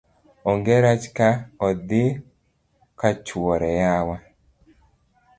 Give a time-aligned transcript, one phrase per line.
[0.49, 1.29] ong'e rach ka
[1.67, 2.03] odhi
[2.99, 4.15] kachoure yawa